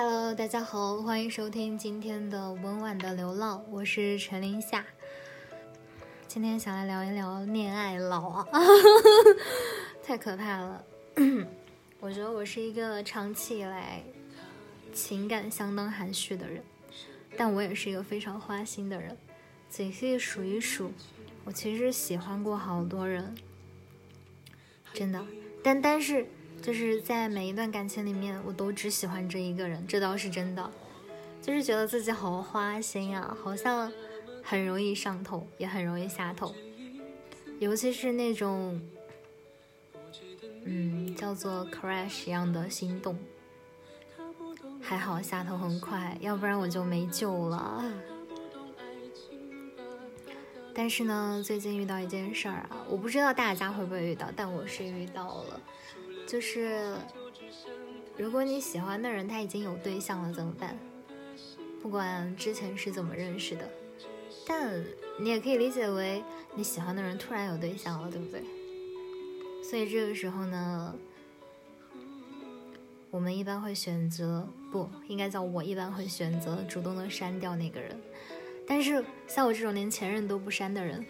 [0.00, 4.86] Hello，大家好，欢迎收听今天的温婉的流浪，我是陈林夏。
[6.28, 8.46] 今天想来聊一聊恋爱脑啊，
[10.04, 10.84] 太可怕了。
[11.98, 14.00] 我觉得我是一个长期以来
[14.92, 16.62] 情感相当含蓄的人，
[17.36, 19.16] 但我也是一个非常花心的人。
[19.68, 20.92] 仔细数一数，
[21.44, 23.36] 我其实喜欢过好多人，
[24.94, 25.26] 真的。
[25.60, 26.24] 但但是。
[26.60, 30.70] 就是在每一段感情里面，我都只喜欢这一个人，这倒是真的。
[31.40, 33.90] 就是觉得自己好花心啊，好像
[34.42, 36.54] 很容易上头，也很容易下头。
[37.58, 38.80] 尤其是那种，
[40.64, 43.18] 嗯，叫做 crash 一样的心动。
[44.80, 47.84] 还好下头很快，要不然我就没救了。
[50.74, 55.60] 但是呢，最近遇到一件事儿啊，我不知道大家会不会遇到，但我是遇到了。
[56.28, 56.94] 就是，
[58.18, 60.78] 如果你喜欢的人他已经有对象了怎么办？
[61.82, 63.66] 不管之前是怎么认识的，
[64.46, 64.84] 但
[65.18, 66.22] 你也可以理解为
[66.54, 68.42] 你喜欢的人突然有对象了，对不对？
[69.64, 70.94] 所以这个时候呢，
[73.10, 77.98] 我们一般会选择，不应该叫我一般会选择主动的删掉那个人。
[78.66, 81.02] 但是像我这种连前任都不删的人，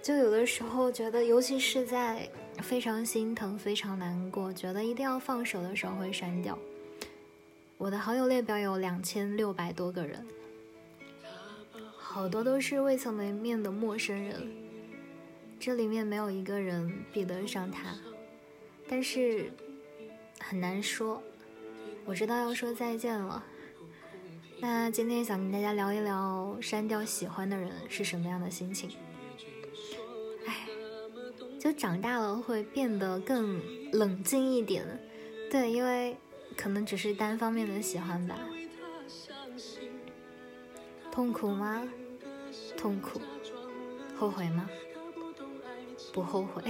[0.00, 2.30] 就有的时候觉得，尤其是在。
[2.62, 6.58] 非常心疼，非常难过，觉得一定要放手的时候会删掉。
[7.78, 10.26] 我的好友列表有两千六百多个人，
[11.98, 14.50] 好多都是未曾谋面的陌生人，
[15.60, 17.94] 这里面没有一个人比得上他，
[18.88, 19.52] 但是
[20.40, 21.22] 很难说。
[22.04, 23.44] 我知道要说再见了，
[24.58, 28.90] 那今天想跟大家聊一聊删掉喜欢的人是什么样的心情。
[31.66, 34.86] 就长大了会变得更冷静一点，
[35.50, 36.16] 对，因为
[36.56, 38.38] 可能只是单方面的喜欢吧。
[41.10, 41.82] 痛苦吗？
[42.76, 43.20] 痛苦。
[44.16, 44.70] 后悔吗？
[46.12, 46.62] 不后悔。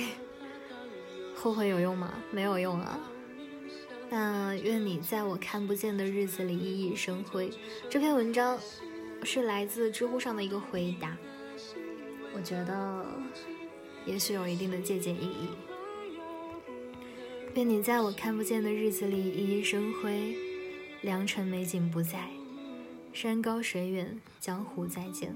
[1.35, 2.15] 后悔有用吗？
[2.31, 2.99] 没有用啊。
[4.09, 7.51] 那愿你在我看不见的日子里熠熠生辉。
[7.91, 8.59] 这篇文章
[9.25, 11.15] 是来自知乎上的一个回答，
[12.35, 13.05] 我觉得。
[14.07, 15.49] 也许有一定的借鉴意义。
[17.55, 20.37] 愿你在我看不见的日子里熠熠生辉，
[21.01, 22.29] 良辰美景不在，
[23.13, 25.35] 山高水远，江湖再见。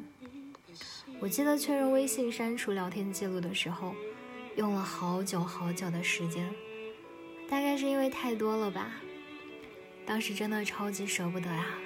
[1.19, 3.95] 我记得确认微信删除聊天记录的时候，
[4.57, 6.49] 用了好久好久的时间，
[7.49, 9.01] 大概是因为太多了吧。
[10.07, 11.79] 当时真的超级舍不得啊，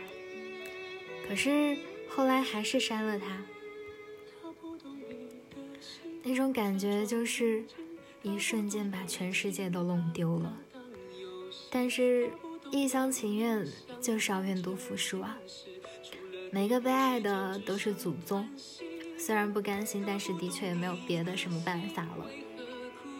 [1.28, 1.76] 可是
[2.08, 3.42] 后来还是删了它。
[6.26, 7.62] 那种感觉就是
[8.22, 10.56] 一瞬间把全世界都弄丢了，
[11.70, 12.30] 但是
[12.72, 13.66] 一厢情愿
[14.00, 15.36] 就是要愿赌服输啊！
[16.50, 18.48] 每个被爱的都是祖宗，
[19.18, 22.26] 虽然不甘心，但是的确也没有别的什么办法了。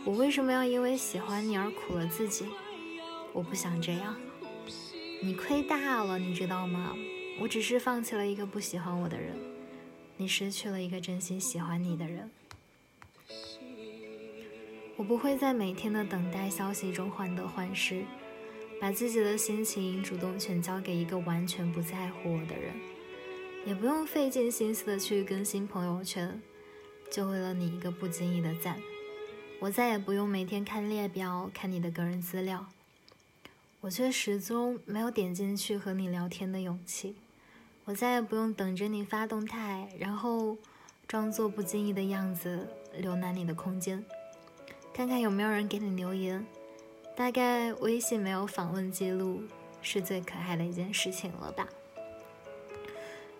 [0.06, 2.47] 我为什么要因为喜欢你而苦了自己？
[3.34, 4.16] 我不想这样，
[5.22, 6.97] 你亏大了，你知道吗？
[7.38, 9.36] 我只是放弃了一个不喜欢我的人，
[10.16, 12.31] 你失去了一个真心喜欢你的人。
[14.97, 18.05] 我不会在每天的等待消息中患得患失，
[18.81, 22.75] 把自己的心情主动权交给一个完全不在乎我的人，
[23.66, 26.41] 也不用费尽心思的去更新朋友圈，
[27.10, 28.81] 就为了你一个不经意的赞。
[29.60, 32.66] 我再也不用每天看列表看你的个人资料，
[33.81, 37.16] 我却始终没有点进去和你聊天的勇气。
[37.87, 40.56] 我再也不用等着你发动态，然后
[41.09, 42.69] 装作不经意的样子
[43.03, 44.04] 浏览你的空间。
[44.94, 46.47] 看看有没有人给你留言，
[47.16, 49.43] 大概微信没有访问记录
[49.82, 51.69] 是最可爱的一件事情了吧。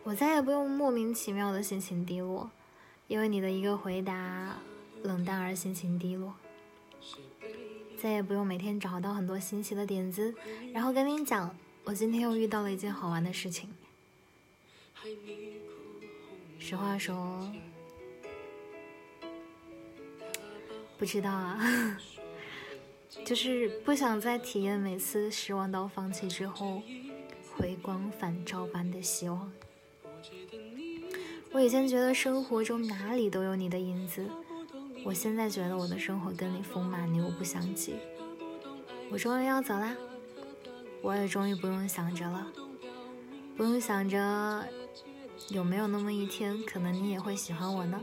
[0.03, 2.50] 我再也不用莫名其妙的心情低落，
[3.06, 4.56] 因为你的一个回答
[5.04, 6.34] 冷淡而心情低落。
[7.97, 10.34] 再也不用每天找到很多新奇的点子，
[10.73, 13.70] 然后跟你讲我今天又遇到了一件好玩的事情。
[16.58, 17.49] 实话说。
[21.04, 21.60] 不知道啊，
[23.26, 26.80] 就是不想再体验每次失望到放弃之后
[27.54, 29.52] 回光返照般的希望。
[31.52, 34.26] 我以前觉得生活中哪里都有你的影子，
[35.04, 37.96] 我现在觉得我的生活跟你风马牛不相及。
[39.10, 39.94] 我终于要走啦，
[41.02, 42.50] 我也终于不用想着了，
[43.58, 44.66] 不用想着
[45.50, 48.00] 有没有那么一天，可能你也会喜欢我呢。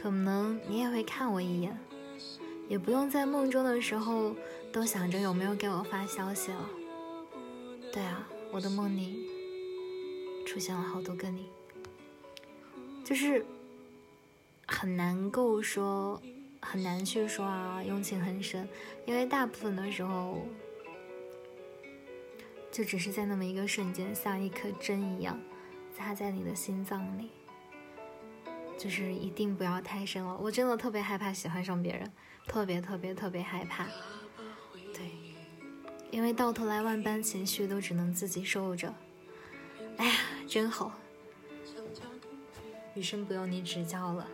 [0.00, 1.76] 可能你也会看我一眼，
[2.68, 4.36] 也不用在梦中的时候
[4.70, 6.68] 都想着有没有给我发消息了。
[7.92, 9.26] 对啊，我的梦里
[10.46, 11.48] 出现了好多个你，
[13.04, 13.44] 就是
[14.66, 16.20] 很难够说，
[16.60, 18.68] 很难去说啊，用情很深，
[19.06, 20.46] 因为大部分的时候，
[22.70, 25.40] 就只是在那么一个瞬间，像一颗针一样
[25.96, 27.30] 扎在你的心脏里，
[28.78, 30.36] 就是一定不要太深了。
[30.40, 32.12] 我真的特别害怕喜欢上别人，
[32.46, 33.86] 特别特别特别害怕。
[34.92, 35.10] 对
[36.10, 38.94] 因为到头来万般情绪都只能自己受着，
[39.96, 40.14] 哎呀，
[40.46, 40.92] 真好，
[42.94, 44.26] 余生不用你指教了。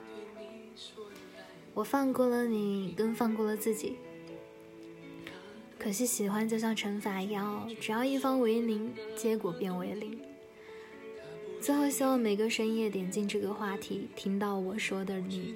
[1.74, 3.96] 我放过了你，更放过了自己。
[5.78, 10.20] 可惜喜欢就像惩罚一样，只要一方为零，结果变为零。
[11.62, 15.54] 最后希望每个深夜点进这个话题，听到我说的你，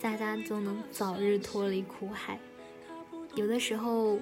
[0.00, 2.38] 大家都能早日脱离苦海。
[3.34, 4.18] 有的时候。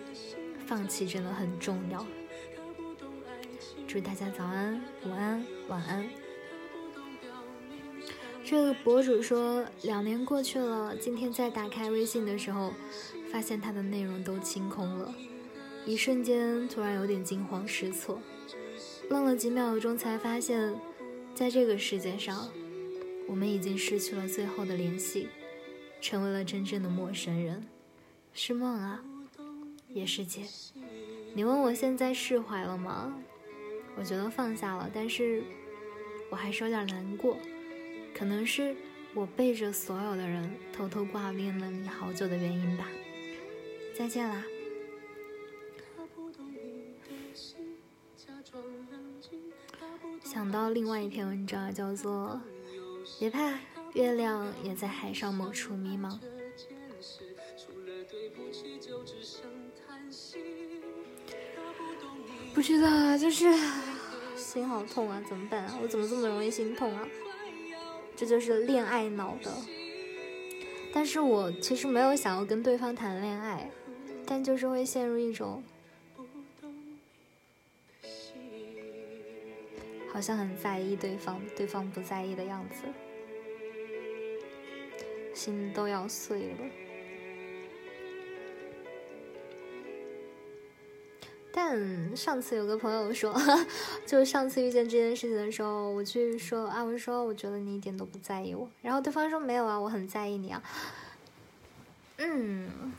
[0.67, 2.07] 放弃真的很重要。
[3.87, 6.09] 祝大家早安、午安、晚安。
[8.43, 12.73] 这个博主说，两年过去了，今天在打开微信的时候，
[13.31, 15.15] 发现它的内容都清空了，
[15.85, 18.19] 一瞬间突然有点惊慌失措，
[19.11, 20.75] 愣了几秒钟才发现，
[21.35, 22.51] 在这个世界上，
[23.29, 25.29] 我们已经失去了最后的联系，
[26.01, 27.65] 成为了真正的陌生人，
[28.33, 29.03] 是梦啊。
[29.89, 30.43] 也是姐，
[31.35, 33.15] 你问我现在释怀了吗？
[33.97, 35.45] 我觉得放下了，但是
[36.31, 37.37] 我还是有点难过，
[38.13, 38.75] 可能是
[39.15, 42.89] 我背着所有的人偷偷挂念了你好久的原因吧。
[43.97, 44.43] 再见啦！
[50.55, 52.41] 到另外一篇文章，叫做
[53.19, 53.59] 《别怕，
[53.95, 56.13] 月亮也在海上某处迷茫》。
[62.55, 63.53] 不知道啊，就是
[64.37, 65.77] 心好痛啊，怎么办啊？
[65.83, 67.05] 我怎么这么容易心痛啊？
[68.15, 69.53] 这就是恋爱脑的。
[70.93, 73.69] 但是我其实没有想要跟对方谈恋爱，
[74.25, 75.65] 但就是会陷入一种
[80.15, 82.85] 好像很在意对方，对方不在意的样子，
[85.35, 86.59] 心都要碎了。
[91.53, 93.35] 但上次有个朋友说，
[94.07, 100.63] 就上次遇见这件事情的时候，我去说啊，我说我觉得你一点都不在意我，然后对方说没有啊，我很在意你啊。
[102.19, 102.93] 嗯，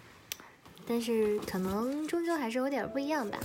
[0.86, 3.40] 但是可能终究还是有点不一样吧，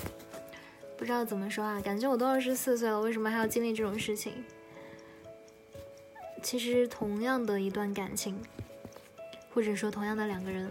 [1.00, 4.34] 不知道怎么说啊，感觉我都二十四岁了，为什么还要经历这种事情？
[6.42, 8.38] 其实同样的一段感情，
[9.54, 10.70] 或者说同样的两个人。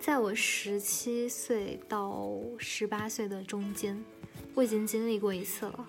[0.00, 4.04] 在我十七岁到十八岁的中间，
[4.56, 5.86] 我已经经历过一次了。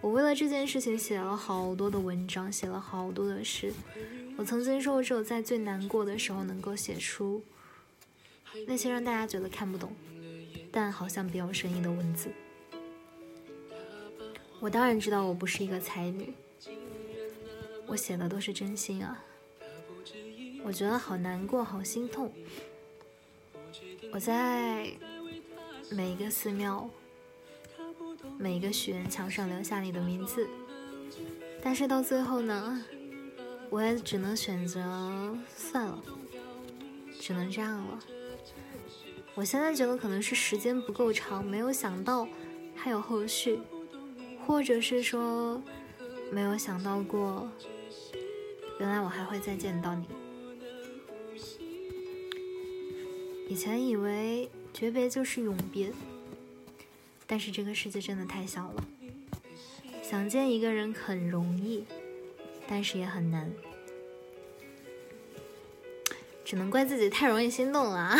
[0.00, 3.72] 我为了这件事情写了好多的文章，写了好多的诗。
[4.36, 7.40] 我曾经说过，只有在最难过的时候，能够写出
[8.66, 9.92] 那些让大家觉得看不懂，
[10.72, 12.28] 但好像别有深意的文字。
[14.60, 16.34] 我当然知道我不是一个才女，
[17.86, 19.24] 我写的都是真心啊。
[20.62, 22.30] 我觉得好难过，好心痛。
[24.12, 24.90] 我在
[25.90, 26.88] 每一个寺庙、
[28.38, 30.46] 每一个许愿墙上留下你的名字，
[31.62, 32.84] 但是到最后呢，
[33.70, 36.02] 我也只能选择算了，
[37.18, 37.98] 只能这样了。
[39.34, 42.28] 我现在觉得可能是时间不够长，没有想到
[42.76, 43.58] 还有后续，
[44.50, 45.62] 或者是说
[46.32, 47.48] 没有想到过，
[48.80, 50.04] 原来我还会再见到你。
[53.48, 55.92] 以前以为诀别就是永别，
[57.28, 58.84] 但是这个世界真的太小了。
[60.02, 61.84] 想见一个人很容易，
[62.66, 63.48] 但是也很难。
[66.44, 68.16] 只能怪自己太容易心动了。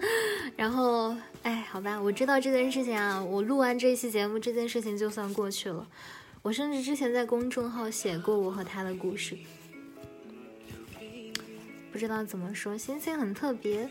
[0.56, 3.22] 然后，哎，好吧，我知道这件事情啊。
[3.22, 5.86] 我录完这一期节目，这件事情就算过去了。
[6.40, 9.36] 我甚至之前在公众号写过我和他的故事，
[11.92, 13.88] 不知道怎么说，心情很特别。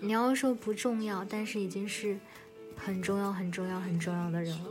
[0.00, 2.18] 你要说不重要，但是已经是
[2.76, 4.66] 很重要、很重要、很重要的人了。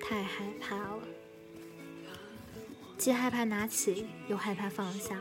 [0.00, 1.02] 太害怕了，
[2.96, 5.20] 既害怕拿起，又害怕放下，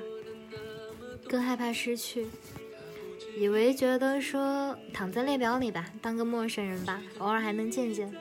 [1.28, 2.28] 更害怕失去。
[3.36, 8.14] 以为觉得说躺在列表里吧当个陌生人吧偶尔还能见见。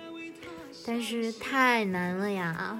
[0.86, 2.78] 但是太难了呀。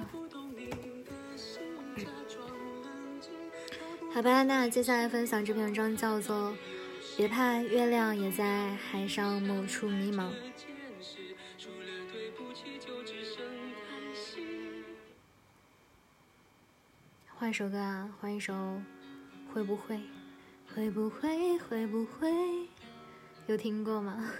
[4.13, 6.53] 好吧那接下来分享这篇文章叫做
[7.17, 10.29] 别怕月亮也在海上某处迷茫。
[17.35, 18.53] 换首歌啊换一首
[19.53, 19.99] 会不会。
[20.75, 21.57] 会不会？
[21.59, 22.31] 会不会？
[23.45, 24.31] 有听过吗？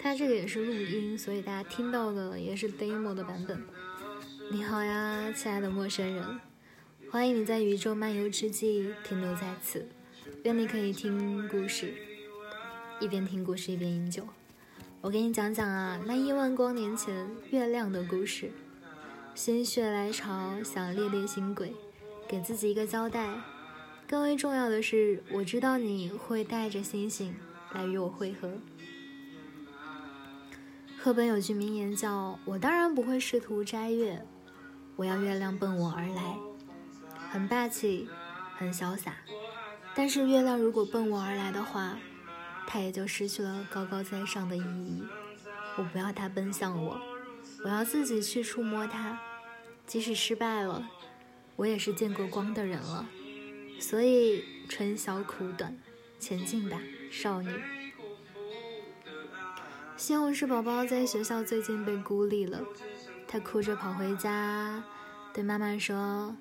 [0.00, 3.60] 它这个也是录音，所以大家听到的也是 demo 的版本。
[4.52, 6.38] 你好呀，亲爱的陌生人，
[7.10, 9.88] 欢迎你在宇宙漫游之际停留在此。
[10.44, 11.92] 愿你可以听故事，
[13.00, 14.28] 一边听故事一边饮酒。
[15.00, 18.52] 我给你讲讲啊，那亿万光年前月亮的故事。
[19.38, 21.72] 心血来潮，想猎猎星轨，
[22.26, 23.40] 给自己一个交代。
[24.08, 27.32] 更为重要的是，我知道你会带着星星
[27.72, 28.50] 来与我会合。
[31.00, 34.26] 课本有句名言叫：“我当然不会试图摘月。”
[34.96, 36.36] 我要月亮奔我而来，
[37.30, 38.08] 很霸气，
[38.56, 39.14] 很潇洒。
[39.94, 41.96] 但是月亮如果奔我而来的话，
[42.66, 45.04] 它也就失去了高高在上的意义。
[45.76, 47.00] 我不要它奔向我，
[47.62, 49.16] 我要自己去触摸它。
[49.88, 50.86] 即使失败了，
[51.56, 53.08] 我也是见过光的人了。
[53.80, 55.76] 所以春宵苦短，
[56.20, 56.78] 前进吧，
[57.10, 57.50] 少女。
[59.96, 62.60] 西红柿宝宝在学校最近被孤立了。
[63.26, 64.84] 他哭着跑回家，
[65.32, 66.36] 对妈妈说：“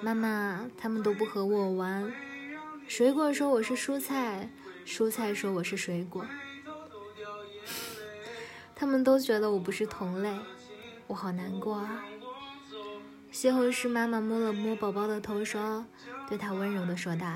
[0.00, 2.12] 妈妈，他们都不和我玩。
[2.86, 4.48] 水果说我是蔬菜，
[4.86, 6.24] 蔬菜说我是水果。
[8.76, 10.38] 他们都觉得我不是同类，
[11.08, 12.04] 我好难过啊。”
[13.30, 15.84] 西红柿妈妈摸了摸宝宝的头，说
[16.28, 17.26] ：“对他温柔地说道，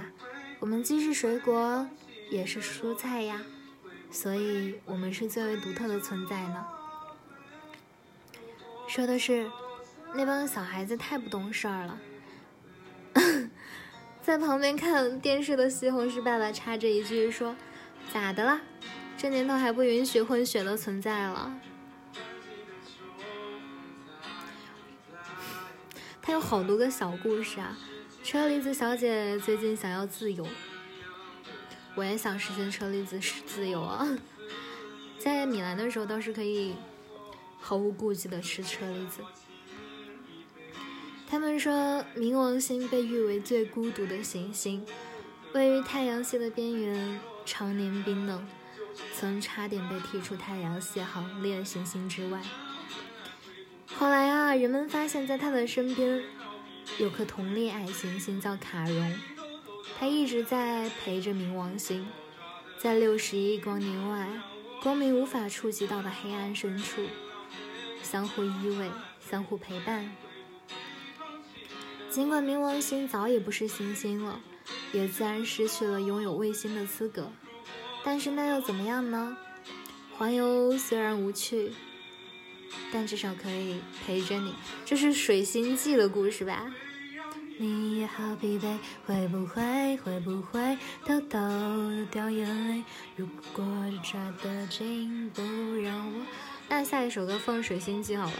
[0.58, 1.86] 我们既是水果，
[2.30, 3.42] 也是蔬菜呀，
[4.10, 6.66] 所以我们是最为独特的存在呢。”
[8.88, 9.50] 说的是，
[10.14, 11.98] 那帮小孩子太不懂事儿了。
[14.22, 17.54] 在旁边看电视的西红柿爸爸插着一句说
[18.12, 18.60] ：“咋的了？
[19.16, 21.54] 这年头还不允许混血的存在了？”
[26.22, 27.76] 他有好多个小故事啊。
[28.22, 30.46] 车厘子小姐最近想要自由，
[31.96, 34.08] 我也想实现车厘子是自由啊。
[35.18, 36.74] 在米兰的时候倒是可以。
[37.64, 39.22] 毫无顾忌的吃车厘子。
[41.30, 44.84] 他们说，冥王星被誉为最孤独的行星，
[45.54, 48.44] 位于太阳系的边缘，常年冰冷，
[49.14, 52.42] 曾差点被踢出太阳系行列行星之外。
[53.98, 56.22] 后来啊，人们发现，在它的身边
[56.98, 59.14] 有颗同类矮行星叫卡戎，
[59.98, 62.06] 它一直在陪着冥王星，
[62.78, 64.28] 在六十亿光年外，
[64.82, 67.02] 光明无法触及到的黑暗深处。
[68.02, 70.10] 相互依偎，相互陪伴。
[72.10, 74.40] 尽管冥王星早已不是行星了，
[74.92, 77.30] 也自然失去了拥有卫星的资格，
[78.04, 79.36] 但是那又怎么样呢？
[80.18, 81.72] 环游虽然无趣，
[82.92, 84.54] 但至少可以陪着你。
[84.84, 86.72] 这是水星记的故事吧？
[87.58, 91.38] 你也好疲惫，会不会会不会偷偷
[92.10, 92.82] 掉眼泪？
[93.14, 93.64] 如果
[94.02, 95.42] 抓得紧，不
[95.82, 96.26] 让我。
[96.68, 98.32] 那下一首歌放《水星记》好了，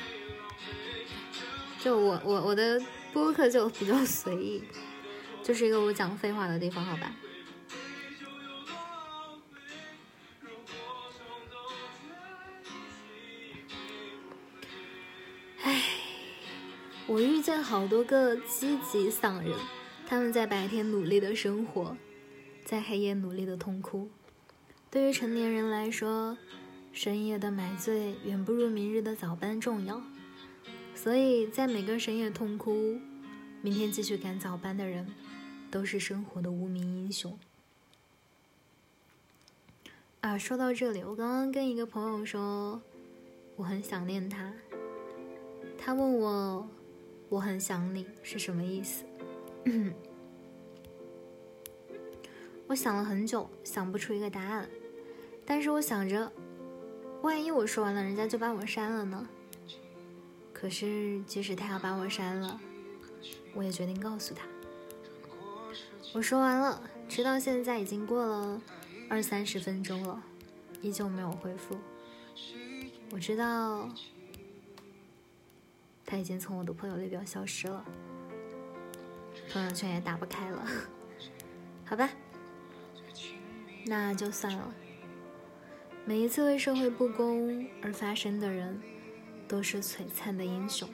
[1.79, 4.65] 就我我我的播客就比较随意，
[5.45, 7.13] 就是一个我讲废话的地方，好吧？
[17.13, 19.53] 我遇见好多个积极丧人，
[20.07, 21.95] 他们在白天努力的生活，
[22.65, 24.09] 在黑夜努力的痛哭。
[24.91, 26.39] 对于成年人来说，
[26.91, 30.01] 深夜的买醉远不如明日的早班重要，
[30.95, 32.99] 所以在每个深夜痛哭，
[33.61, 35.07] 明天继续赶早班的人，
[35.71, 37.39] 都是生活的无名英雄。
[40.23, 42.81] 啊，说到这里，我刚刚跟一个朋友说，
[43.57, 44.51] 我很想念他，
[45.77, 46.67] 他问我，
[47.33, 49.07] 我很想你是什么意思？
[52.69, 54.69] 我想了很久，想不出一个答案，
[55.47, 56.31] 但是我想着。
[57.23, 59.27] 万一我说完了，人家就把我删了呢？
[60.53, 62.61] 可是，即使他要把我删了，
[63.55, 64.47] 我也决定告诉他。
[66.13, 68.61] 我说完了，直到现在已经过了
[69.09, 70.23] 二三十分钟了，
[70.83, 71.79] 依旧没有回复。
[73.11, 73.89] 我知道
[76.13, 77.83] 他已经从我的朋友列表消失了，
[79.51, 80.63] 朋友圈也打不开了。
[81.87, 82.11] 好吧，
[83.87, 84.75] 那就算了。
[86.05, 88.79] 每一次为社会不公而发声的人，
[89.49, 90.87] 都是璀璨的英雄。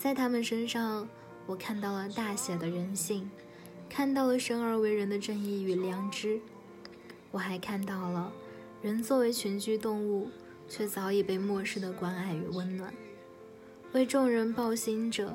[0.00, 1.08] 在他们身上，
[1.46, 3.30] 我看到了大写的人性，
[3.88, 6.40] 看到了生而为人的正义与良知。
[7.30, 8.32] 我还看到了，
[8.82, 10.28] 人作为群居动物，
[10.68, 12.92] 却早已被漠视的关爱与温暖。
[13.94, 15.32] 为众人抱薪者，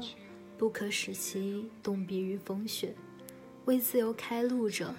[0.58, 2.89] 不可使其冻毙于风雪；
[3.63, 4.94] 为自由开路者，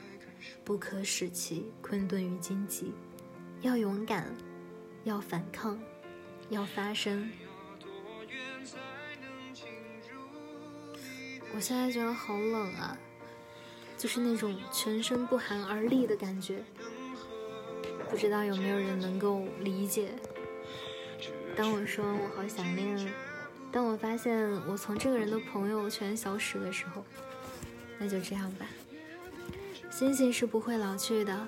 [0.65, 2.95] 不可使其困顿于荆棘。
[3.61, 4.35] 要勇敢，
[5.05, 5.79] 要反抗，
[6.49, 7.31] 要发声。
[11.55, 12.97] 我现在觉得好冷啊，
[13.99, 16.65] 就是那种全身不寒而栗的感觉。
[18.11, 20.13] 不知道有没有人能够理解？
[21.55, 22.97] 当我说我好想念，
[23.73, 27.05] 当我发现我从这个人的朋友圈消失的时候，
[27.99, 28.67] 那就这样吧。
[29.91, 31.47] 星星是不会老去的，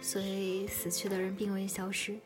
[0.00, 2.16] 所以死去的人并未消失，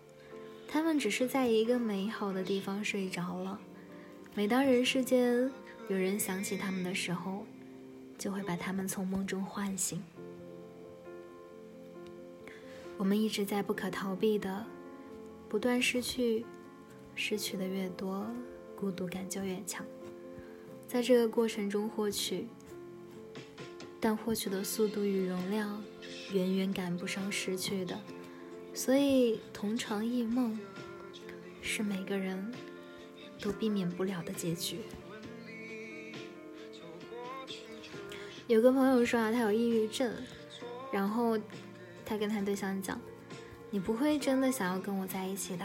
[0.68, 3.58] 他们只是在一个美好的地方睡着了。
[4.34, 5.50] 每当人世间……
[5.88, 7.44] 有人想起他们的时候，
[8.16, 10.02] 就会把他们从梦中唤醒。
[12.96, 14.64] 我们一直在不可逃避的
[15.48, 16.46] 不断失去，
[17.16, 18.24] 失去的越多，
[18.82, 19.86] 孤独感就越强。
[20.88, 22.48] 在这个过程中获取，
[24.00, 25.80] 但获取的速度与容量
[26.32, 27.96] 远远赶不上失去的，
[28.74, 30.58] 所以同床异梦
[31.60, 32.52] 是每个人
[33.40, 34.80] 都避免不了的结局。
[38.48, 40.12] 有个朋友说啊，他有抑郁症，
[40.92, 41.38] 然后
[42.04, 43.00] 他跟他对象讲
[43.70, 45.64] ：“你不会真的想要跟我在一起的，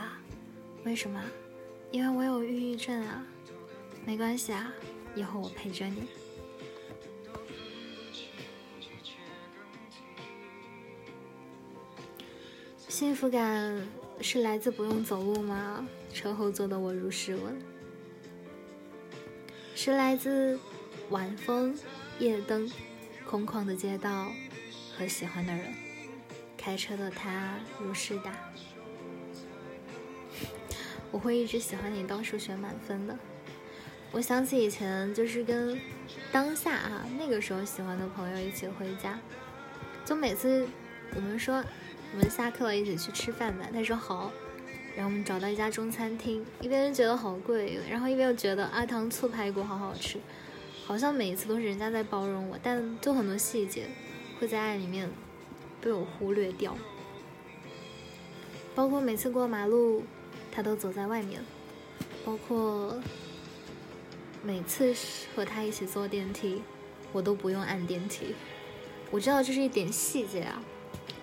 [0.85, 1.19] 为什么？
[1.97, 3.25] 因为我有抑郁症啊。
[4.05, 4.71] 没关系啊，
[5.15, 6.07] 以后我陪着你。
[12.87, 13.83] 幸福感
[14.21, 15.87] 是来自不用走路吗？
[16.13, 17.59] 车后座的我如是问。
[19.73, 20.59] 是来自
[21.09, 21.75] 晚风。”
[22.19, 22.71] 夜灯，
[23.27, 24.31] 空旷的街道
[24.95, 25.73] 和喜欢的人，
[26.57, 28.37] 开车的他如是答。
[31.11, 33.17] 我会一直喜欢你到数学满分的。
[34.11, 35.79] 我想起以前就是跟
[36.31, 39.19] 当下啊那个时候喜欢的朋友一起回家，
[40.05, 40.67] 就每次
[41.15, 41.63] 我们说
[42.13, 44.31] 我们下课了一起去吃饭吧，他说好，
[44.95, 50.17] 然后我们找到一家中餐厅，一边觉得好贵，然后一边又觉得阿糖醋排骨好好吃。
[50.85, 53.87] 好像每一次都是人家在包容我，但就很多细节
[54.39, 55.09] 会在爱里面
[55.81, 56.77] 被我忽略掉。
[58.73, 60.05] 包括每次过马路，
[60.57, 61.39] 他都走在外面；
[62.25, 62.99] 包括
[64.41, 64.91] 每次
[65.35, 66.63] 和他一起坐电梯，
[67.11, 68.33] 我都不用按电梯。
[69.11, 70.59] 我知道这是一点细节啊，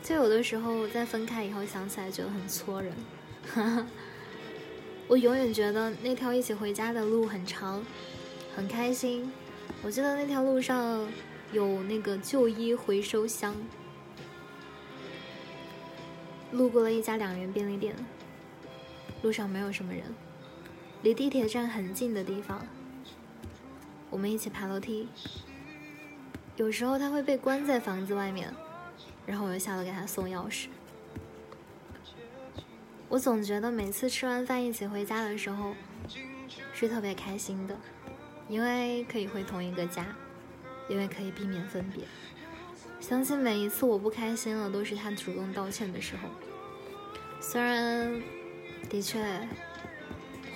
[0.04, 2.94] 就有的时候在分开以后想起来觉得很戳人。
[5.08, 7.84] 我永远觉得那条一起回家的路很长，
[8.54, 9.32] 很开心。
[9.82, 11.04] 我记得那条路上
[11.50, 13.52] 有那个旧衣回收箱，
[16.52, 17.96] 路过了一家两元便利店，
[19.24, 20.02] 路上没有什么人，
[21.00, 22.66] 离地铁站很近的地方，
[24.10, 25.08] 我们一起爬楼梯。
[26.56, 28.52] 有时候他会被关在房子外面，
[29.24, 30.66] 然后我就下楼给他送钥匙。
[33.08, 35.74] 我总觉得每次吃完饭一起回家的时候，
[36.74, 37.74] 是特别开心的。
[38.46, 40.04] 因为可以回同一个家，
[40.86, 42.04] 因为可以避免分别。
[43.00, 46.28] 相信每一次我不开心了，都是他主动道歉的时候。
[47.40, 48.22] 虽然
[48.88, 49.24] 的确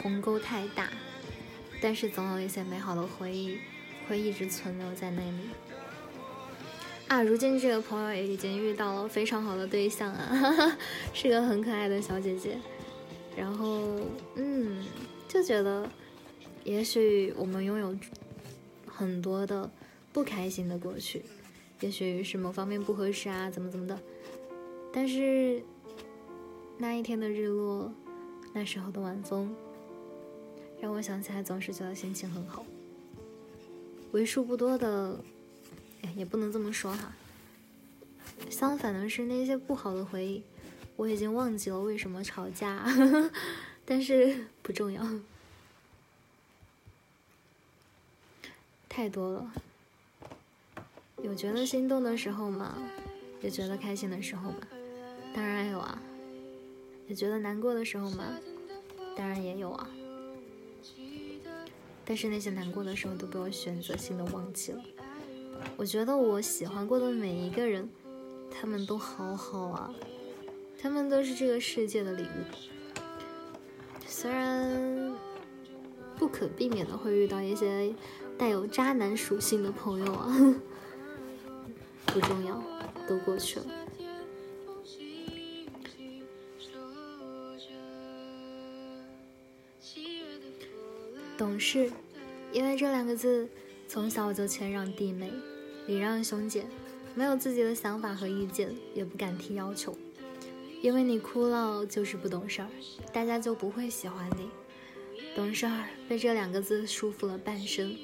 [0.03, 0.89] 鸿沟太大，
[1.81, 3.59] 但是总有一些美好的回忆
[4.09, 5.51] 会一直存留在那里。
[7.09, 10.79] 啊，如今这个朋友也已经遇到了非常好的对象啊，
[11.15, 12.59] 是个很可爱的小姐姐。
[13.37, 14.01] 然后，
[14.37, 14.85] 嗯，
[15.29, 15.89] 就觉得。
[16.65, 17.97] 也许我们拥有
[18.87, 19.71] 很多的
[20.13, 21.23] 不开心的过去，
[21.81, 23.99] 也许是某方面不合适啊，怎么怎么的。
[24.93, 25.63] 但是
[26.77, 27.91] 那一天的日落，
[28.59, 29.55] 那时候的晚风，
[30.81, 32.67] 让我想起来总是觉得心情很好。
[34.11, 35.17] 为数不多的，
[36.17, 37.15] 也不能这么说哈。
[38.51, 40.43] 相反的是，那些不好的回忆，
[40.97, 42.85] 我已经忘记了为什么吵架，
[43.87, 45.07] 但是不重要。
[48.89, 49.53] 太多了，
[51.23, 52.77] 有觉得心动的时候吗？
[53.41, 54.59] 有觉得开心的时候吗？
[55.33, 56.03] 当然有啊。
[57.09, 58.39] 你觉得难过的时候吗？
[59.17, 59.89] 当然也有啊。
[62.05, 64.81] 但是那些难过的时候都被我选择性的忘记了。
[65.77, 67.89] 我觉得我喜欢过的每一个人，
[68.49, 69.93] 他们都好好啊，
[70.81, 72.45] 他们都是这个世界的礼物。
[74.07, 75.13] 虽然
[76.17, 77.93] 不可避免的会遇到一些。
[78.39, 80.55] 带有渣男属性的朋友啊，
[82.07, 82.63] 不重要，
[83.09, 83.67] 都过去了。
[91.39, 91.89] 懂事，
[92.53, 93.49] 因为这两个字，
[93.87, 95.31] 从小我就谦让弟妹，
[95.87, 96.67] 礼让兄姐，
[97.15, 99.97] 没有自己的想法和意见，也不敢提要求。
[100.83, 102.69] 因为你哭了，就是不懂事儿，
[103.13, 104.51] 大家就不会喜欢你。
[105.37, 107.97] 懂事儿被这两个字束缚了半生，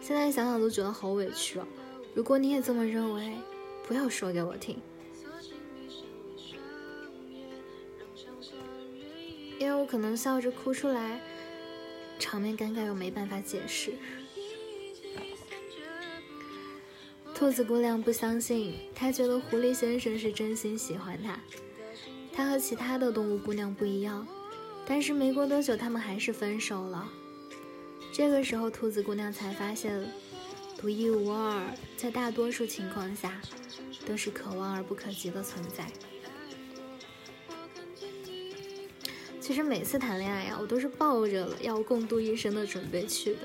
[0.00, 1.66] 现在想想都觉得好委屈啊！
[2.14, 3.32] 如果你也这么认为，
[3.88, 4.80] 不要说给我听，
[9.58, 11.20] 因为我可能笑着哭出来。
[12.20, 13.94] 场面尴尬又没办法解释。
[17.34, 21.40] 兔子姑娘不相信，她觉得狐狸先生是真心喜欢她。
[22.32, 24.26] 她和其他的动物姑娘不一样，
[24.86, 27.10] 但是没过多久，他们还是分手了。
[28.12, 30.06] 这个时候，兔子姑娘才发现，
[30.76, 31.64] 独一无二，
[31.96, 33.40] 在大多数情况下，
[34.06, 35.86] 都是可望而不可及的存在。
[39.50, 43.40] 其实每次谈恋爱呀，我都是抱着要共度一生的准备去的，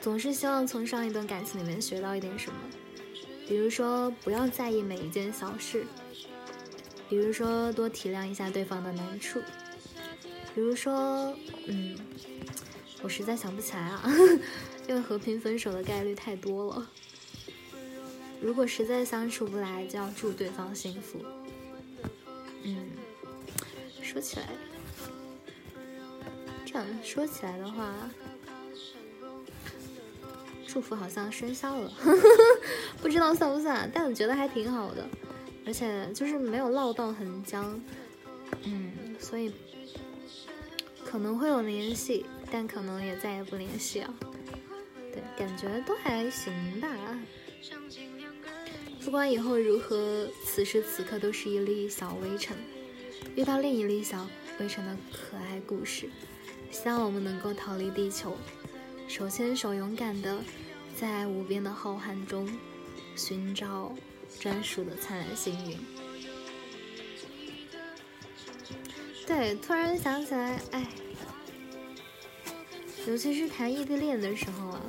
[0.00, 2.56] 总是希望从上一段感情里面学到一点什么，
[3.48, 5.84] 比如说不要在意每一件小事，
[7.08, 9.40] 比如说多体谅一下对方的难处，
[10.54, 11.34] 比如说，
[11.66, 11.98] 嗯，
[13.02, 14.04] 我实在想不起来啊，
[14.86, 16.88] 因为和平分手的概率太多了。
[18.40, 21.18] 如果实在相处不来，就要祝对方幸福。
[24.16, 24.46] 说起来，
[26.64, 27.92] 这样说起来的话，
[30.66, 31.92] 祝福好像生效了，
[33.02, 35.06] 不知道算不算，但我觉得还挺好的，
[35.66, 37.78] 而且就是没有唠到很僵，
[38.62, 39.52] 嗯，所以
[41.04, 44.14] 可能会有联系，但可能也再也不联系了，
[45.12, 46.88] 对，感觉都还行吧。
[49.04, 52.56] 不管以后如何，此时此刻都是一粒小微尘。
[53.36, 54.26] 遇到另一粒小
[54.58, 56.08] 微尘的可爱故事，
[56.70, 58.34] 希望我们能够逃离地球，
[59.06, 60.38] 手牵手勇敢的
[60.98, 62.50] 在无边的浩瀚中
[63.14, 63.94] 寻找
[64.40, 65.78] 专属的灿烂星云。
[69.26, 70.86] 对，突然想起来，哎，
[73.06, 74.80] 尤其是谈异地恋的时候啊，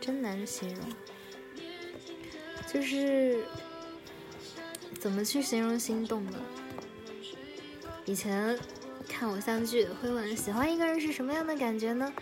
[0.00, 0.84] 真难形容，
[2.66, 3.44] 就是
[4.98, 6.40] 怎么去形容心动呢？
[8.06, 8.56] 以前
[9.08, 12.12] 看偶像剧会问喜欢一个人是什么样的感觉呢？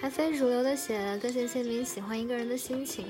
[0.00, 3.06] 还非主流的写个性鲜明喜欢一个人的心情。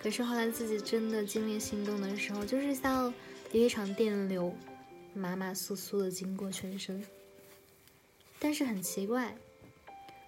[0.00, 3.12] 可是后来自己真的经历心动的时候，就是像
[3.50, 4.54] 第一场电流，
[5.12, 7.04] 麻麻酥酥的经过全身。
[8.38, 9.34] 但是很奇怪，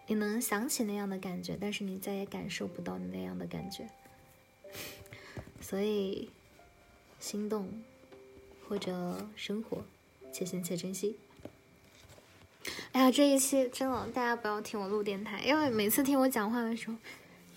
[0.07, 3.89] 你能想起那样的感觉，但是你再也感受不到那样的感觉。
[5.61, 6.31] 所以，
[7.21, 7.71] 心动
[8.67, 9.85] 或者生活。
[10.37, 11.17] 且行且珍惜。
[12.93, 16.97] 哎呀，这一期真的，大家不要听我录电台，因为每次听我讲话的时候，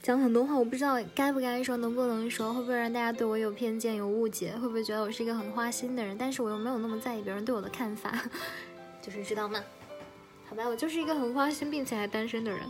[0.01, 6.17] 讲很多话，我不知道该不该说，能不能说，会不会让大家对我有偏见、有误解，会不会觉得我是一个很花心的人？
[6.17, 8.17] 但是我又没有那么在意别人对我的看法，
[9.03, 9.61] 就是知道吗？
[10.47, 12.61] 好吧，我就是一个很花心并且还单身的人。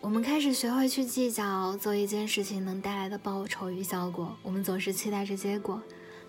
[0.00, 5.80] 我们开始学会去计较做一件事情能带来的报酬与效果，我们总是期待着结果。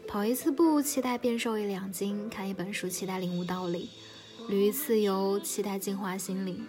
[0.09, 3.89] 跑一次步，期待变瘦一两斤；看一本书，期待领悟道理；
[4.49, 6.65] 旅一次游，期待净化心灵。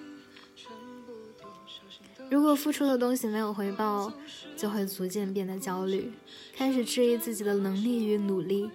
[2.31, 4.13] 如果付出的东西没有回报，
[4.59, 6.13] 就会逐渐变得焦虑，
[6.55, 8.71] 开始质疑自己的能力与努力。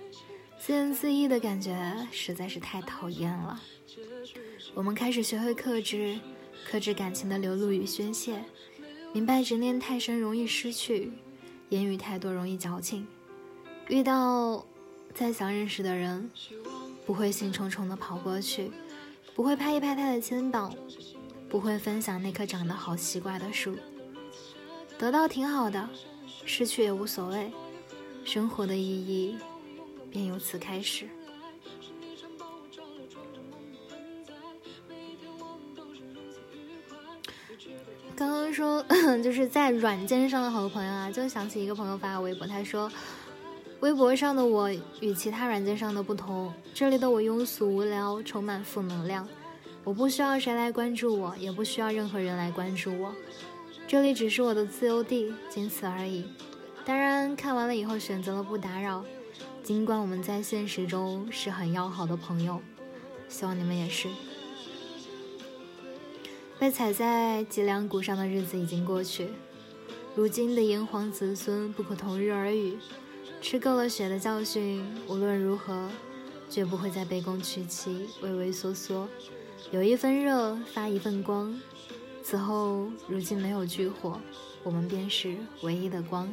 [0.60, 3.62] 自怨自艾的感觉实在是太讨厌了。
[4.74, 6.18] 我们开始学会克制，
[6.68, 8.44] 克制感情的流露与宣泄，
[9.14, 11.12] 明白执念太深容易失去，
[11.70, 13.06] 言语太多容易矫情。
[13.88, 14.66] 遇到
[15.14, 16.30] 再想认识的人，
[17.06, 18.72] 不会兴冲冲的跑过去，
[19.36, 20.74] 不会拍一拍他的肩膀，
[21.48, 23.78] 不会分享那棵长得好奇怪的树。
[24.98, 25.88] 得到挺好的，
[26.46, 27.52] 失去也无所谓，
[28.24, 29.38] 生活的意义
[30.10, 31.08] 便由此开始。
[38.16, 38.84] 刚刚说
[39.22, 42.92] 就是在软件上的好多朋友啊，就想起一个朋友发的微博，他说。
[43.82, 49.28] 微博上的我与其他软件上的不同，这里的我庸俗无聊，充满负能量。
[49.84, 53.14] 我不需要谁来关注我，也不需要任何人来关注我。
[53.88, 56.26] 这里只是我的自由地，仅此而已。
[56.84, 59.06] 当然，看完了以后选择了不打扰。
[59.62, 62.62] 尽管我们在现实中是很要好的朋友，
[63.28, 64.08] 希望你们也是。
[66.58, 69.28] 被踩在脊梁骨上的日子已经过去，
[70.16, 72.78] 如今的炎黄子孙不可同日而语。
[73.42, 75.90] 吃够了血的教训，无论如何，
[76.50, 79.08] 绝不会再卑躬屈膝、畏畏缩缩。
[79.72, 81.60] 有一分热，发一份光。
[82.24, 84.20] 此后，如今没有炬火，
[84.64, 86.28] 我们便是唯一的光。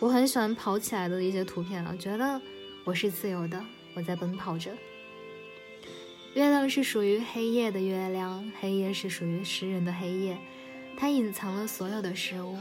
[0.00, 2.40] 我很喜欢跑起来的一些图片啊，觉得
[2.84, 3.64] 我是自由的，
[3.94, 4.72] 我在奔跑着。
[6.34, 10.36] 月亮是属于黑夜的月亮，黑夜是属于诗人的黑夜，
[10.96, 12.58] 它隐藏了所有的事物，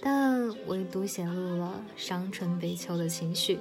[0.00, 3.58] 但唯独显露了伤春悲秋的情绪。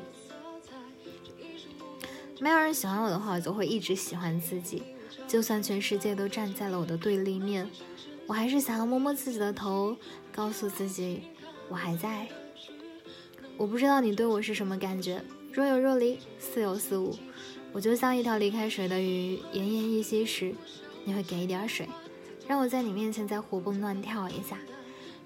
[2.39, 4.83] 没有人喜欢我的话，我就会一直喜欢自己。
[5.27, 7.67] 就算全世界都站在了我的对立面，
[8.27, 9.95] 我还是想要摸摸自己的头，
[10.31, 11.23] 告诉自己
[11.69, 12.27] 我还在。
[13.57, 17.17] 我不知道你对我是什么感觉，若有若离，似有似无。
[17.71, 20.53] 我就像一条离开水的鱼，奄奄一息时，
[21.05, 21.87] 你会给一点水，
[22.47, 24.57] 让我在你面前再活蹦乱跳一下，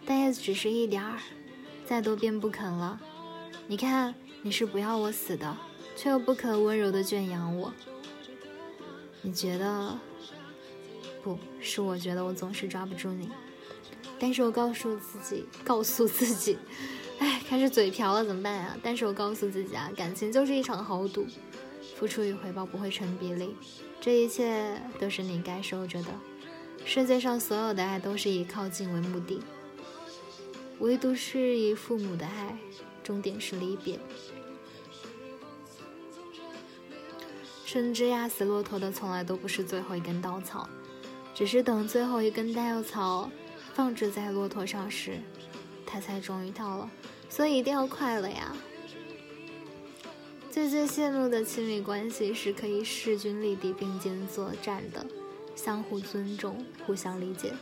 [0.10, 1.20] 但也只是一点儿，
[1.86, 3.00] 再多便不肯了。
[3.68, 5.56] 你看，你是不要我死的，
[5.96, 7.72] 却又不肯温柔的圈养我。
[9.22, 10.00] 你觉得？
[11.22, 13.30] 不是我觉得我总是抓不住你，
[14.18, 16.58] 但是我告诉自己，告诉自己。
[17.20, 18.76] 哎，开始嘴瓢了，怎么办呀？
[18.82, 21.28] 但是我告诉自己啊，感情就是一场豪赌，
[21.96, 23.56] 付出与回报不会成比例，
[24.02, 26.10] 这一切都是你该受着的。
[26.84, 29.40] 世界上所有的爱都是以靠近为目的，
[30.80, 32.58] 唯独是以父母的爱，
[33.04, 34.00] 终点是离别。
[37.66, 40.68] 深知压死骆驼的从来都不是最后一根稻草，
[41.36, 43.30] 只是等最后一根稻草
[43.74, 45.20] 放置在骆驼上时。
[45.86, 46.90] 它才终于到了，
[47.30, 48.56] 所以一定要快乐呀！
[50.52, 55.06] 最最羡慕的亲密关系是可以势均力敌并肩作战的，
[55.56, 57.54] 相互尊重、互相理解、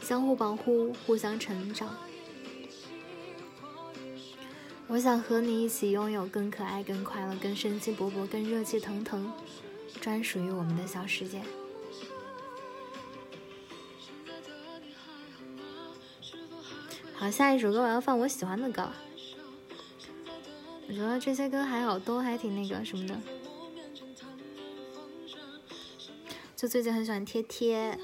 [0.00, 1.96] 相互保护、互相成长。
[4.90, 9.32] 我想和你一起拥有更可爱、更快乐、更生机勃勃、更热气腾腾，
[10.00, 11.40] 专属于我们的小世界。
[17.14, 18.90] 好，下一首歌我要放我喜欢的歌。
[20.88, 23.16] 我觉得这些歌还好，都还挺那个什么的。
[26.56, 27.96] 就最近很喜欢贴贴。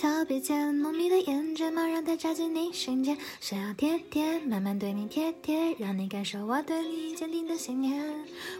[0.00, 8.02] 逃避间，浓密的眼睫毛让它扎进你心间，想要贴贴，慢慢对你贴贴，让你感受我对你坚定的信念。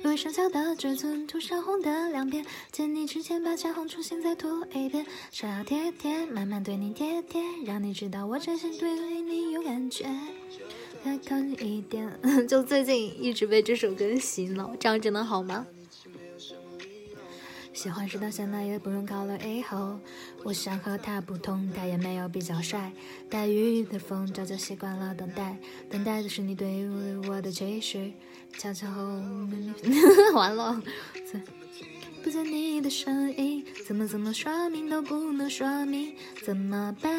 [0.05, 5.07] 微微上翘的嘴唇，涂上红的亮片，见你之前把腮红重新再涂一遍。
[5.31, 10.05] 想要贴贴，慢慢对你贴贴，让你知道我真心对你有感觉。
[11.03, 15.66] 再靠近一点，就最近一直被这首歌洗脑，这样真的好吗？
[17.81, 19.99] 喜欢是到现在也不用考虑以后。
[20.45, 22.93] 我想和他不同，他也没有比较帅。
[23.31, 25.57] 带雨的风早就习惯了等待，
[25.88, 26.87] 等待的是你对
[27.27, 28.12] 我的期许。
[28.59, 29.03] 悄悄后，
[30.37, 30.83] 完了。
[32.23, 36.14] 不见你的身影，怎么怎么说明都不能说明，
[36.45, 37.11] 怎么办？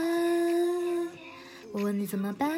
[1.71, 2.51] 我问你怎么办？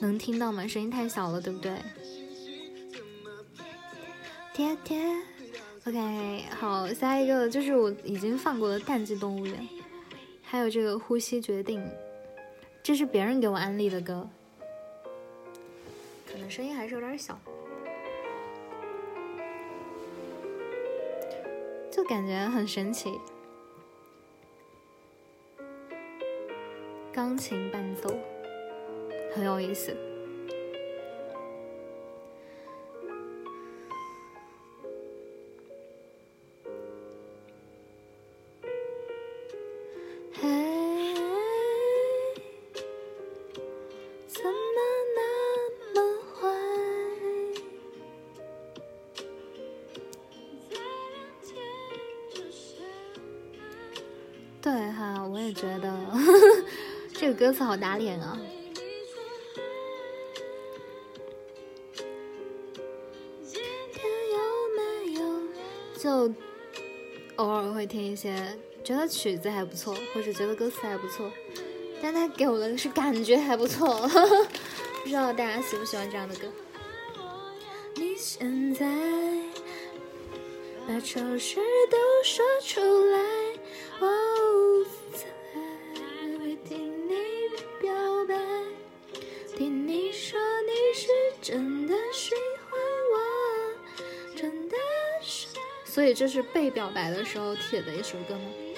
[0.00, 0.66] 能听到吗？
[0.66, 1.78] 声音太小了，对不对？
[4.54, 4.96] 贴贴
[5.84, 9.56] ，OK，好，下一个就是我已经放过的《淡季动物园》，
[10.44, 11.80] 还有这个《呼吸决定》，
[12.80, 14.28] 这是别人给我安利的歌，
[16.24, 17.36] 可能声音还是有点小，
[21.90, 23.18] 就感觉很神奇，
[27.12, 28.16] 钢琴伴奏
[29.34, 30.13] 很有意思。
[57.34, 58.38] 歌词好打脸啊！
[65.98, 66.32] 就
[67.36, 68.36] 偶尔会听一些，
[68.84, 71.30] 觉得曲子还不错，或者觉得歌词还不错，
[72.02, 74.06] 但他给我的是感觉还不错，
[75.02, 76.46] 不知道大家喜不喜欢这样的歌？
[77.96, 78.86] 你现在
[80.86, 81.56] 把丑事
[81.90, 83.18] 都说出来，
[95.94, 98.73] 所以这是被表白的时候写的一首歌吗？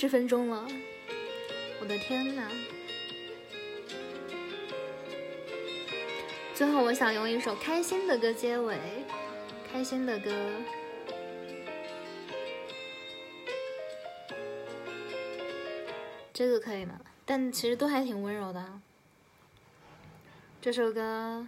[0.00, 0.64] 十分钟了，
[1.80, 2.48] 我的天呐！
[6.54, 8.78] 最后，我想用一首开心的歌结尾，
[9.72, 10.30] 开心的歌，
[16.32, 17.00] 这个可以吗？
[17.26, 18.80] 但其实都还挺温柔的。
[20.60, 21.44] 这首歌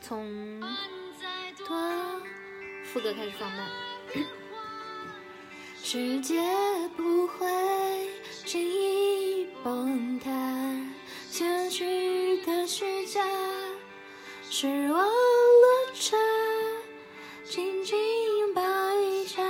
[0.00, 0.60] 从
[2.82, 3.70] 副歌开始放慢。
[5.88, 6.34] 世界
[6.96, 7.46] 不会
[8.44, 10.28] 轻易崩塌，
[11.30, 13.24] 结局的虚假，
[14.50, 16.16] 失望落差，
[17.44, 17.96] 紧紧
[18.52, 18.60] 抱
[18.96, 19.40] 一下，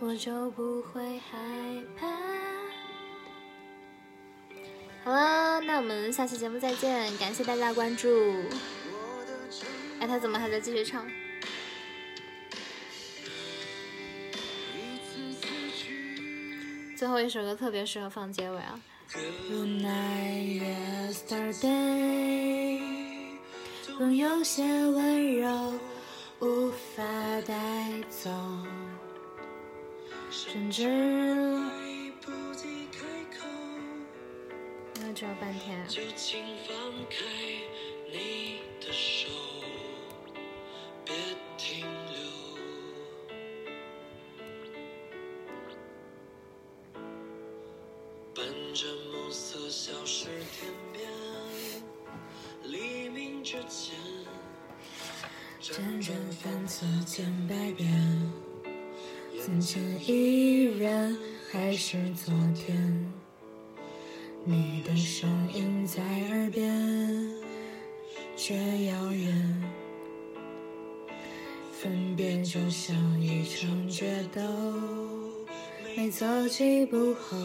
[0.00, 1.38] 我就不会害
[2.00, 2.06] 怕。
[5.04, 8.08] 好了，那我们下期节目再见，感谢大家关注。
[10.00, 11.06] 哎，他怎么还在继续唱？
[17.02, 18.78] 最后一首歌特别适合放结尾啊。
[19.50, 20.38] 无奈
[21.10, 22.80] yesterday，
[23.98, 25.74] 总有些温柔
[26.38, 27.02] 无法
[27.44, 28.30] 带走，
[30.30, 33.00] 甚至来不及开
[33.36, 33.48] 口。
[35.00, 35.84] 那只有半天。
[35.88, 36.76] 就请放
[37.10, 37.16] 开
[38.12, 39.28] 你的手，
[59.52, 61.14] 从前依然
[61.50, 63.12] 还是昨天，
[64.44, 67.30] 你的声音在耳边，
[68.34, 68.54] 却
[68.86, 69.62] 遥远，
[71.70, 74.40] 分别就像一场决斗，
[75.94, 77.36] 没走几步后。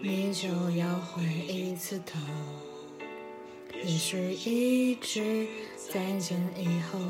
[0.00, 2.20] 你就要回一次头，
[3.82, 7.00] 也许一句再见以后，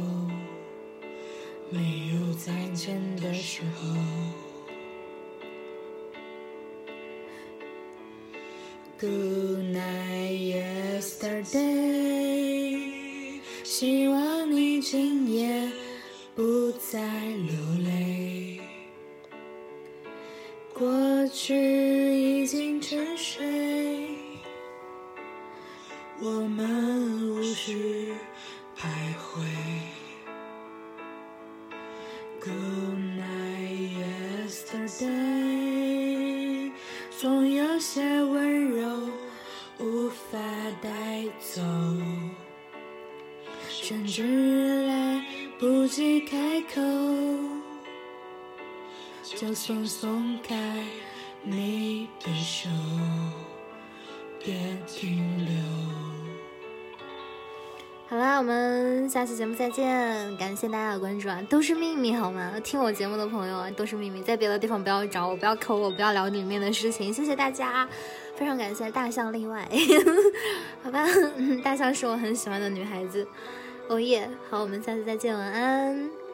[1.70, 3.96] 没有再见的时候。
[8.98, 11.76] Good night, yesterday。
[13.64, 15.70] 希望你今夜
[16.35, 18.61] 不再流泪。
[20.72, 21.55] 过去
[22.14, 24.09] 已经沉睡，
[26.20, 27.96] 我们无需
[59.37, 61.42] 节目再见，感谢大家的关注啊！
[61.51, 62.55] 都是秘密好吗？
[62.64, 67.12] 听我节目的朋友啊，都是秘密，在别的地方不要找我，不要扣我，不要聊里面的事情。
[67.12, 67.87] 谢谢大家，
[68.35, 69.68] 非常感谢大象例外，
[70.83, 71.05] 好吧？
[71.63, 73.29] 大象是我很喜欢的女孩子，
[73.88, 74.27] 哦耶！
[74.48, 76.25] 好，我们下次再见，晚安。